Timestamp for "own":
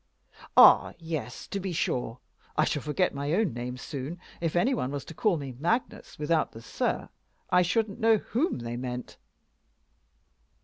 3.33-3.53